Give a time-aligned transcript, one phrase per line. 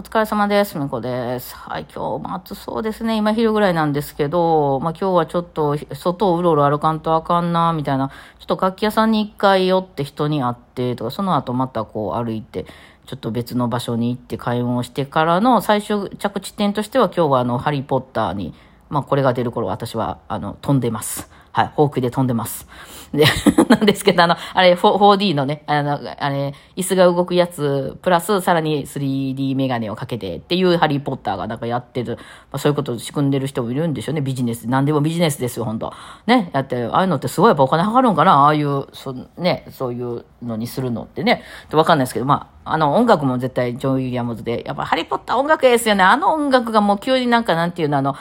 [0.00, 0.78] お疲れ様です。
[0.78, 1.54] みこです。
[1.54, 3.18] はい、今日も暑そうですね。
[3.18, 8.08] 今昼ぐらいなんですけど、まあ今日はちょっと外をうろうろ歩かんとあかんな、みたいな。
[8.38, 12.64] ちょっと楽器屋さんに一回寄って人に会って、とか、その後またこう歩いて、
[13.04, 18.54] ちょっと別の場所に行って買い物してからの最終着地点としては今日はあの、ハリーポッターに、
[18.90, 21.30] まあこれが出る頃私はあの、飛んでます。
[21.52, 22.68] はい、フォークで飛んでます。
[23.12, 23.24] で、
[23.68, 32.18] なんですけど、あの、あれ、4D のね、あの、あれ、椅子が動くやつ、プラスさらに 3D メガネをかけてっていうハリーポッターがなんかやってる、
[32.52, 34.68] まあ、そういうことを仕組んでる人もいるんでしょうね、ビジネス。
[34.68, 35.92] 何でもビジネスですよ、本当
[36.26, 46.04] ね、やって、ああいうのってすごいやっぱお金かかるんかな、ああいう、そね、そういうのにするのってね、わかんないですけど、まあ、あの、音楽も絶対ジョン・ウィリアムズで、やっぱハリーポッター音楽ですよね。
[46.04, 48.14] あの音楽がもう急になんかなんていうの、あの、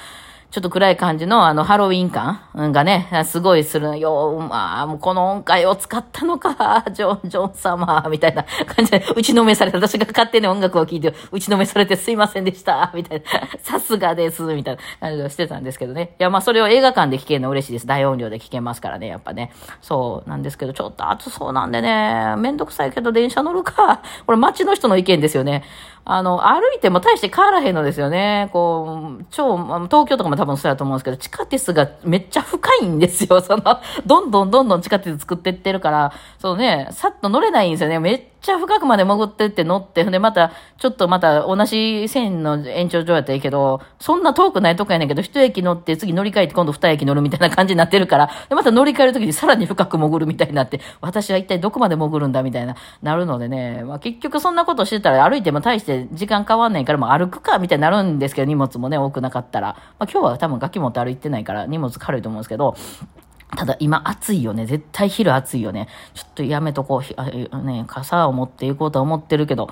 [0.51, 4.47] ちょっと暗い感じのあのハロウィン感がね、すごいするよ。
[4.49, 9.77] まあ、もうこの音階を使ったのか、 ジョン、ジョン様、みたいな 感じで、打ちのめされた。
[9.77, 13.25] 私が勝手に音楽を聴いて、打ちのめされてすいませんでした、 みたいな。
[13.61, 16.15] さすがです、みたいな感じをしてたんですけどね。
[16.19, 17.85] いや、まあそれを映画館で聴けるの嬉しいです。
[17.85, 19.51] 大音量で聴けますからね、やっぱね。
[19.81, 24.01] そうなんですけど、ちょっと暑そうなんでね、めんどくさいけど電車乗るか。
[24.25, 25.63] これ街の人の意見ですよね。
[26.05, 28.49] あの、歩いても大して変わらへんのですよね。
[28.51, 33.41] こう、超、東京とかも多分そうやと思うんですけど、地下鉄がめっちゃ深いんですよ。
[33.41, 37.99] その、どんどんどんどん地下鉄作ってってるから、そうね、さっと乗れないんですよね。
[37.99, 59.75] めっちゃ深くまで潜ってって乗って、で、また、ちょっとまた同じ線の延長上やったらいいけど、そんな遠くないとこやねんけど、一駅乗って次乗り換えて今度二駅乗るみたいな感じになってるから、で、また乗り換えるときにさらに深く潜るみたいになって、私は一体どこまで潜るんだみたいな、なるのでね、まあ結局そんなことしてたら歩いても大して時間変わんないからもう歩くかみたいになるんですけど、荷物もね、多くなかったら。
[59.99, 62.75] まあ今日は多分楽器持って歩いてないから荷物軽いと思うんですけど、
[63.55, 64.65] ただ今暑いよね。
[64.65, 65.87] 絶対昼暑いよね。
[66.13, 67.63] ちょっとやめとこう。
[67.63, 69.69] ね、傘を持っていこうと思ってるけど、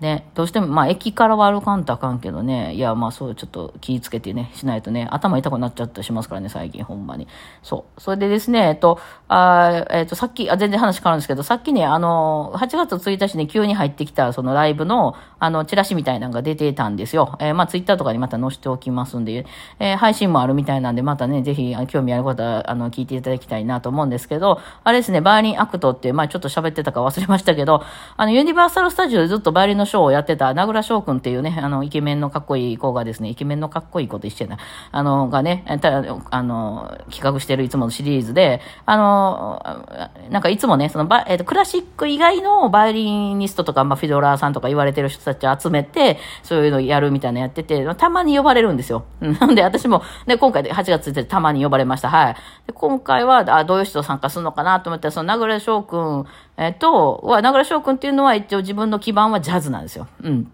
[0.00, 7.28] ね、どうしても、まあ、駅からは歩かんとあかんけどね、いや、まあ、そう、ちょっと気ぃつけてね、しないとね、頭痛くなっちゃったりしますからね、最近、ほんまに。
[7.62, 8.00] そう。
[8.00, 8.98] それでですね、えっと、
[9.28, 17.36] あえっと、さっき、あ、全然話変わるんですけど、さっきね、あの、8月1日に急に入ってきた、そのライブの、あの、チラシみたいなのが出てたんですよ。
[17.38, 19.44] えー、まあ、ツイッターとかにまた載せておきますんで、
[19.78, 27.82] えー、配信もあるみたいなんで、またね、ぜひ、興味ある方は、あの、聞いていただきたいなと思うんですけど、あれですね、バイオリンアクトって、まあ、ちょっと喋ってたか忘れましたけど、
[28.16, 34.58] あの、ユニバーサルスタジオでずっとバイオリンのショーをやってた、名倉翔くんっていうね、あの、イケメンのかっこいい子がですね、イケメンのかっこいい子と一緒やな、
[34.92, 35.98] あの、がね、た
[36.30, 39.62] あの、企画してるいつものシリーズで、あの、
[40.30, 49.04] なんかいつもね、そのバ、えっ、ー、と、クラシック以外のバイオリニストとか、まあ、フィドラーさんとか言われてる人たちを集めて、そういうのやるみたいなやってて、たまに呼ばれるんですよ。
[49.20, 52.08] なんで私も、ね、今回で8月1日たまに呼ばれました。
[52.08, 52.34] はい。
[52.66, 56.26] で今回は、あ、どういう人参加するのかなと思ったら、その名倉翔くん、
[56.60, 60.06] えっ、と、は、名倉翔くんっていうのは一応自分の基盤はジャズなんですよ。
[60.22, 60.52] うん。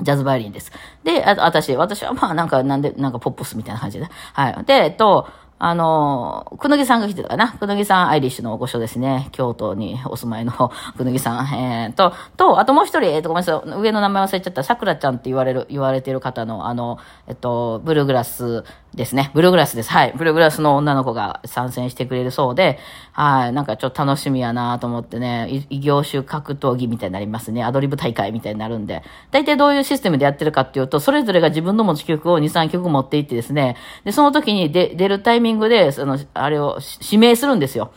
[0.00, 0.70] ジャズバイオリンです。
[1.02, 4.06] で、あ私、私はまあなんか、なんで、なんかポップスみたいな感じで。
[4.34, 4.64] はい。
[4.64, 5.26] で、えっと、
[5.58, 7.52] あの、くぬぎさんが来てたかな。
[7.54, 9.28] くぬぎさん、アイリッシュの御所ですね。
[9.32, 10.52] 京都にお住まいの
[10.96, 11.46] くぬぎさん。
[11.52, 13.80] えー、と、と、あともう一人、えっ、ー、と、ごめんなさい。
[13.80, 14.62] 上の名前忘れちゃった。
[14.62, 18.62] さくらちゃんって言われる、言われてる方の、あの、えっと、ブルーグラス
[18.94, 19.30] ですね。
[19.34, 19.90] ブルーグラスです。
[19.90, 20.14] はい。
[20.16, 22.78] ブルーグラスの女の子が参戦してくれるそうで、
[23.12, 23.52] はい。
[23.52, 27.64] なんかちょっと楽しみやなと思ってね、異業種格闘技みたいになりますね。
[27.64, 29.02] アドリブ大会みたいになるんで。
[29.30, 37.92] 大体どういうシステムでやってるかっていうと、それぞれが自分の持ち曲を2、3曲持っていってですね、で、その時に出るタイミングで、その、あれを指名するんですよ。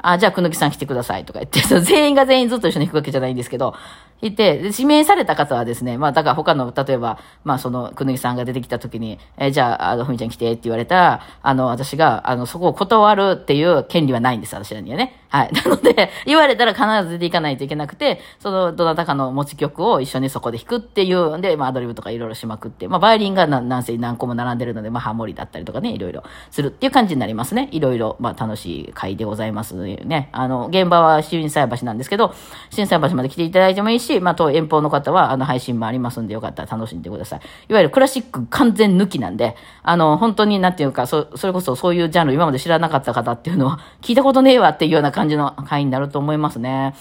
[0.00, 3.74] あ、じゃあ、くぬきさん来てくださいとか言って、 全員が全員ずっと一緒に弾くわけじゃないんですけど、
[4.20, 15.22] いて、指名された方はですね、まあ、だから他の、例えば、まあ、その、くぬぎさんが出てきた時に、えー、じゃあ、あの、ふみちゃん来てって言われたら、あの、私が、あの、そこを断るっていう権利はないんです、私らにはね。
[15.28, 15.52] はい。
[15.54, 27.68] なので、言われたら必ず出ていかないといけなくて、その、どなたかの持ち曲を一緒にそこで弾くっていうんで、まあ、アドリブとかいろいろしまくって、まあ、バイリンが何せ何個も並んでるので、まあ、ハモリだったりとかね、いろいろするっていう感じになりますね。
[27.72, 30.30] いろいろ、まあ、楽しい回でございますね。
[30.32, 32.34] あの、現場は新斎橋なんですけど、
[32.70, 37.40] 新斎橋まで来ていただいてもいいし、まあ、遠遠方の方は、あの、配信もありますんで、よかったら楽しんでください。
[37.68, 46.94] いわゆるクラシック完全抜きなんで、あの、本当になんていうか、そ、それこそそういうジャンル今まで知らなかった方っていうのは、聞いたことねえわっていうような感じの回になると思いますね。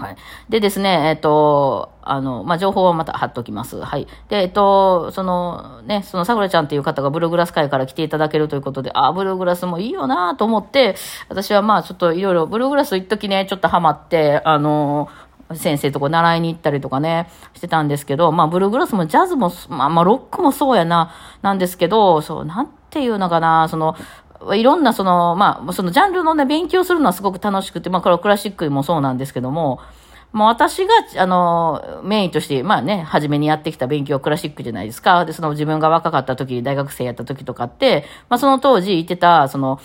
[0.00, 0.16] はい。
[0.48, 3.78] でですね、えっ、ー、と、あの、まあ、情報はまた貼っときます。
[3.80, 4.06] はい。
[4.28, 10.96] で、えっ、ー、と、その、ね、そのさくらちゃんっていう方がブルーグラス会から来ていただけるということで、あ、ブルーグラスもいいよなと思って、
[11.28, 15.08] 私はまあ、ちょっといろいろ、ブルーグラス一時ね、ちょっとハマって、あの、
[15.54, 21.12] 先生とこ習いに行ったりとかね、してたんですけど、まあ、ブルーグラスもジャズも、まあ、まあ、ロックもそうやな、
[21.42, 23.96] なんですけど、そう、なんていうのかな、その、
[24.54, 29.80] いろんなその、まあ、そのジャンルのね、勉強するのはすごく楽しくて、まあ、これはクラシックもそうなんですけども、
[30.32, 35.24] もう私が、あの、メインとして、まあね、初めにやってきた勉強クラシックじゃないですか。
[35.24, 39.80] で、その自分が若かった時、大学生やった時とかって、まあその当時言ってた、その、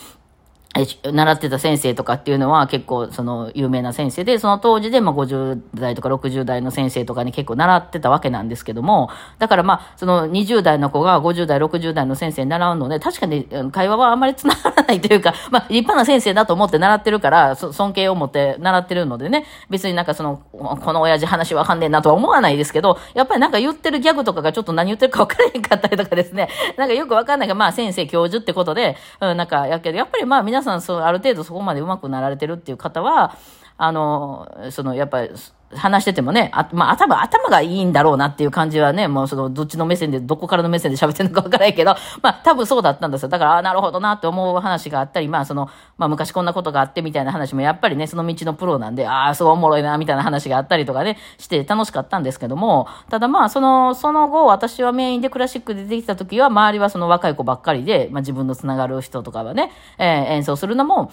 [0.83, 33.38] 習ってた先生とかっていうのは結構その有名な先生で、その当時でまあ50代とか60代の先生とかに結構習ってたわけなんですけども、だからまあその20代の子が50代、60代の先生に習うので、確かに会話はあんまり繋がらないというか、 まあ立派な先生だと思って習ってるから、尊敬を持って習ってるのでね、別になんかその、この親父話わかんねえなとは思わないですけど、やっぱりなんか言ってるギャグとかがちょっと何言ってるかわからへんかったりとかですね、なんかよくわかんないが、まあ先生教授ってことで、うん、なんかやけど、やっぱりまあ皆さんそう、ある程度そこまで上手くなられてるっていう方は、
[33.77, 35.31] あの、その、やっぱり、
[35.75, 43.30] 話しててもね、あ、まあ、頭、頭がいいんだろうなっていう感じはね、もうその、どっちの目線で、どこからの目線で喋ってるのかわからないけど、 まあ、多分そうだったんですよ。
[43.30, 61.12] だから、あなるほどなって思う話があったり、まあ、その、まあ、昔こんなことがあってみたいな話も、やっぱりね、その道のプロなんで、ああ、すごいおもろいな、みたいな話があったりとかね、して楽しかったんですけども、ただまあ、その、その後、私はメインでクラシックで出てきた時は、周りはその若い子ばっかりで、まあ、自分のつながる人とかはね、えー、演奏するのも、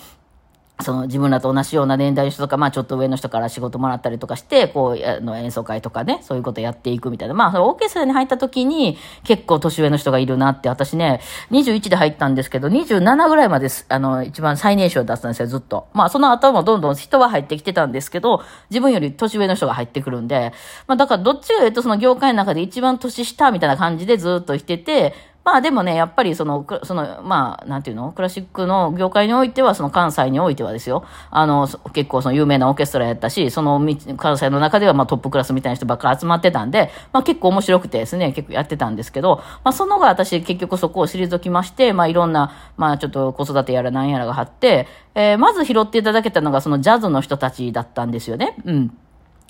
[0.82, 7.34] その自分らと同じような年代の人とか、まあちょっと上の人から仕事もらったりとかして、こう、あの演奏会とかね、そういうことやっていくみたいな。
[7.34, 11.20] まあ、オーケストラに入った時に結構年上の人がいるなって、私ね、
[11.50, 15.88] 21で入ったんですけど、27ぐらいまで、あの、一番最年少だったんですよ、ずっと。
[15.92, 20.52] まあその後もどんどん人は入ってきてたんですけど、自分より年上の人が入ってくるんで、
[20.86, 25.14] まあだからどっちかというとその業界の中で一番年下みたいな感じでずっと来てて、
[25.44, 28.12] まあでもね、やっぱりその、その、まあ、なんていうの？
[28.12, 31.04] クラシックの業界においては、その関西においてはですよ。
[31.30, 33.80] あの、結構その有名なオーケストラやったし、その
[34.16, 44.86] 関西の中ではまあトップクラスみたいな人ばっかり集まってたんで、まあ結構面白くてですね、結構やってたんですけど、まあその後私結局そこを退きまして、まあいろんな、まあちょっと子育てやらなんやらがあって、
[45.16, 48.56] えー、まず拾っていただけたのがそのジャズの人たちだったんですよね。
[48.64, 48.96] うん。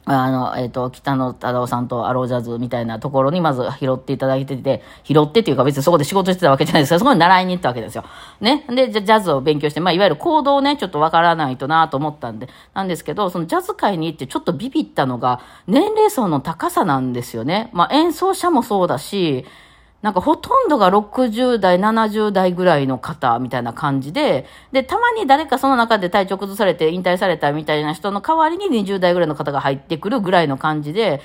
[0.04, 8.04] あの、えっ、ー、と、北野忠夫さんとアロージャズみたいなところにまず拾っていただいてて、拾ってっていうか別にそこで仕事してたわけじゃないですけど、そこに習いに行ったわけですよ。
[8.40, 8.64] ね。
[8.69, 17.70] で、ジャズを勉強して、まあ、いわゆる行動をね、ちょっとわからないとなと思ったんで、なんですけど、そのジャズ界に行ってちょっとビビったのが、年齢層の高さなんですよね。
[17.72, 19.44] まあ、演奏者もそうだし、
[20.02, 31.20] なんかほとんどが60代、70代ぐらいの方みたいな感じで、で、たまに誰かその中で体調崩されて引退されたみたいな人の代わりに20代ぐらいの方が入ってくるぐらいの感じで、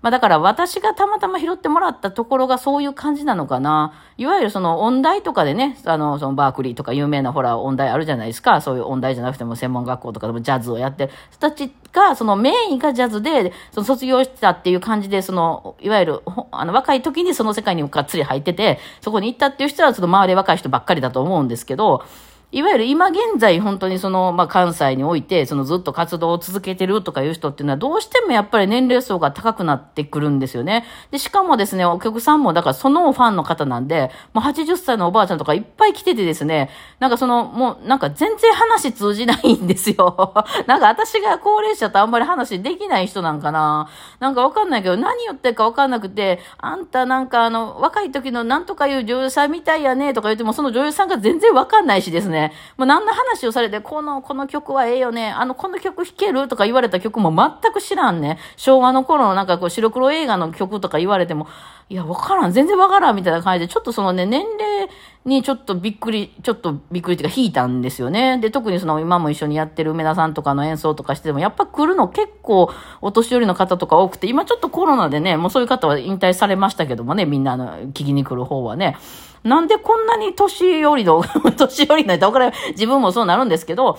[0.00, 3.92] まあだから私がたまたま拾ってもらったところがそういう感じなのかな。
[4.16, 8.60] いわゆるその音大とかでね、あの、そのバークリーとか有名なほら音大あるじゃないですか。
[8.60, 16.22] そういう音大じゃなくても専門学校とかでもジャズをやってる人たちが、そのメインがジャズで、その卒業したっていう感じで、その、いわゆる、
[16.52, 22.04] あの若い時にその世界にもがっつり入ってて、そこに行ったっていう人はその周り若い人ばっかりだと思うんですけど、
[22.50, 30.86] いわゆる今現在本当にその、まあ、関西において、そのずっと活動を続けてるとかいう人っていうのは、どうしてもやっぱり年齢層が高くなってくるんですよね。
[31.10, 40.32] で、しかもですね、お客さんも、だからそのファンの方なんで、もう80歳のおばあちゃんとかいっぱい来ててですね、なんかその、もうなんか全然話通じないんですよ。
[40.66, 43.90] なんか私が高齢者とあんまり話できない人なんかな。
[44.20, 52.37] なんかわかんないけど、何言ってるかわかんなくて、あんたなんかあの、若い時のなんとかいう女優さんみたいやね、とか言っても、その女優さんが全然わかんないしですね。
[52.38, 52.52] ね。
[52.76, 55.30] もう何の話をされて、この、この曲はええよね。
[55.30, 58.38] あの、この曲弾けるとか言われた曲も全く知らんね。
[58.56, 61.48] 昭和の頃のなんかこう白黒映画の曲とか言われても、
[61.90, 62.52] いや、わからん。
[62.52, 64.88] 全然わからんみたいな感じで、ちょっとそのね、年齢
[65.24, 68.38] にちょっとびっくり、ちょっとびっくりっていうか引いたんですよね。
[68.38, 72.70] で、特にその今も一緒にやってる梅田さんとかの演奏とかしてても、やっぱ来るの結構
[73.00, 78.96] お年寄りの方とか多くて、今ちょっとコロナでね、もうそういう方は引退されましたけどもね、みんなあの聞きに来る方はね。
[79.44, 81.22] なんでこんなに年寄りの、
[81.56, 83.98] 年寄りの、だから自分もそうなるんですけど、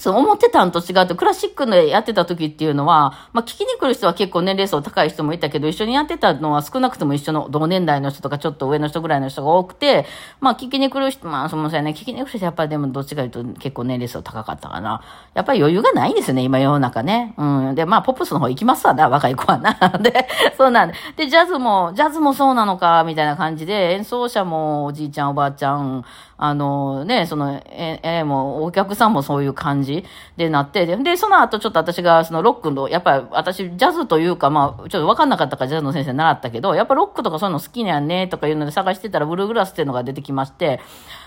[0.00, 10.06] そう、思ってたんと違って、クラシックでやってた時っていうのは、まあ、聞きに来る人は結構年齢層高い人もいたけど、一緒にやってたのは少なくとも一緒の同年代の人とかちょっと上の人ぐらいの人が多くて、
[10.40, 15.02] まあ、聞きに来る人、まあ、そのせね、聞きに来る人やっぱりでもどっちかというと結構年齢層高かったかな。
[15.34, 17.34] やっぱり余裕がないんですよね、今世の中ね。
[17.36, 17.74] うん。
[17.74, 19.74] で、まあ、ポップスの方行きますわな、若い子はな。
[20.00, 20.26] で、
[20.56, 20.94] そうなんで。
[21.16, 26.04] で、ジャズも、ジャズもそうなのか、みたいな感じで、演奏者もおじいちゃん、おばあちゃん、
[26.42, 30.06] あのね、その、え、え、もうお客さんもそういう感じ
[30.38, 40.80] でなって、で、その後ちょっと私がそのロックの、やっぱり私ジャズというか、まあ、ちょっとわかんなかったからジャズの先生習ったけど、やっぱロックとかそういうの好きなんね、とかいうので探してたらブルーグラスっていうのが出てきまして、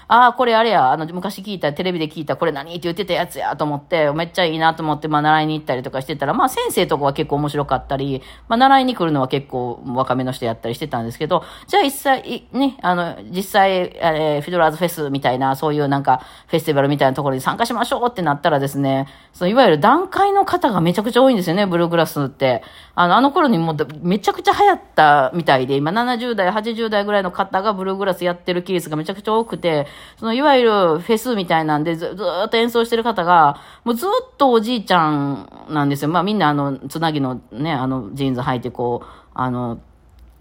[0.07, 22.63] ああ、これあれや、あの、昔聞いた、テレビで聞いた、これ何って言ってたやつやと思って、めっちゃいいなと思って、まあ、習いに行ったりとかしてたら、まあ、先生とかは結構面白かったり、まあ、習いに来るのは結構若めの人やったりしてたんですけど、じゃあ、一切、ね、あの、実際、えー、フィドラーズフェスみたいな、そういうなんか、フェスティバルみたいなところに参加しましょうってなったらですね、その、いわゆる段階の方がめちゃくちゃ多いんですよね、ブルーグラスって。
[22.95, 30.69] あの、あの頃にもうめちゃくちゃ流行ったみたいで、今70代、80代ぐらいの方がブルーグラスやってるケースがめちゃくちゃ多くて、そのいわゆる
[30.99, 36.09] フェスみたいなんでずずっと演奏してる方が、もうずっとおじいちゃんなんですよ。
[36.09, 39.79] まあみんなあの、つなぎのね、あの、ジーンズ履いてこう、あの、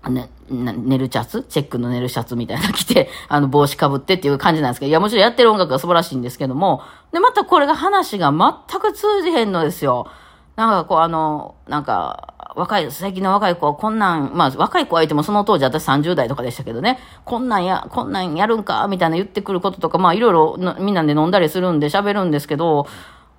[0.08, 1.44] ね、寝るシャツ？
[1.44, 6.82] チェックの寝るシャツみたいなの着て、 あの、帽子かぶってっていう感じなんですけど、いや、もちろんやってる音楽が素晴らしいんですけども、
[7.12, 10.08] で、またこれが話が全く通じへんのですよ。
[10.56, 22.86] なんかこう、あの、なんか、若い、最近の若い子はこんなん、まあ若い子相手もその当時私30代とかでしたけどね、こんなんや、こんなんやるんかみたいな言ってくることとか、まあいろいろみんなで飲んだりするんで喋るんですけど、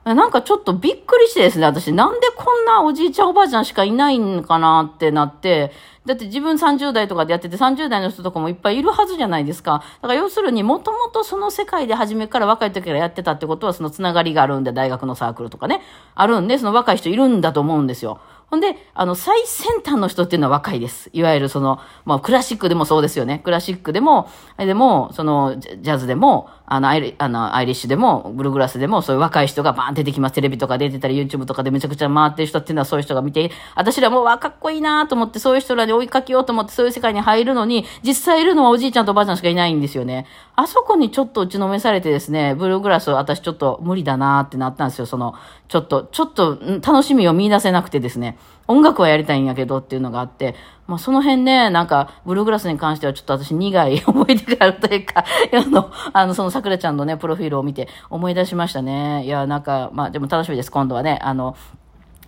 [0.05, 5.71] なんかちょっとびっくりしてですね、私なんでこんなおじいちゃんおばあちゃんしかいないんかなってなって、
[6.05, 9.83] だって自分30代とかでやってて30代の人とかもいっぱいいるはずじゃないですか。
[10.01, 15.81] だから要するにもともとその世界で初めから若い時からやってたってことはそのつながりがあるんで、大学のサークルとかね、
[16.15, 18.19] あるんで、その若い人いるんだと思うんですよ。
[18.53, 21.09] ほんで、あの、最先端の人っていうのは若いです。
[21.11, 23.41] いわゆるその、まあ、クラシックでもそうですよね。
[23.43, 24.29] クラシックでも、
[24.59, 30.33] でも、その、ジャズでも、あの、アイリあのアイリッシュでも、ブルーグラスでも、そういう若い人がバーン出てきます。
[30.33, 40.27] テレビとか出てたり、YouTube とかでめちゃくちゃ回ってる人っていうのはそういう人が見て、私らもう、わ、かっこいいなと思って、そういう人らに追いかけようと思って、そういう世界に入るのに、実際いるのはおじいちゃんとおばあちゃんしかいないんですよね。
[40.55, 45.07] あそこにちょっと打ちのめされてですね、ブルーグラス私ちょっと無理だなってなったんですよ。
[45.07, 45.33] その、
[45.67, 48.37] ちょっと、ちょっと楽しみを見出せなくてですね。
[48.67, 50.55] 音楽はやりたいんやけどっていうのがあって、
[50.87, 59.25] まあその辺ね、なんか、ブルーグラスに関してはちょっと私苦い 思い出があるというか、あの、あの、その桜ちゃんのね、プロフィールを見て思い出しましたね。
[59.25, 61.19] いや、なんか、まあでも楽しみです、今度はね。
[61.21, 61.55] あの、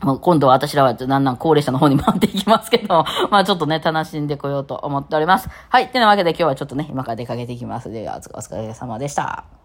[0.01, 5.49] 今度は私らはだんだん高齢者の方に回っていきますけど、 まあちょっとね、楽しんでこようと思っております。
[5.69, 5.89] はい。
[5.89, 7.89] てなわけで今日はちょっとね、今から出かけていきます。
[7.89, 9.64] では、お疲れ様でした。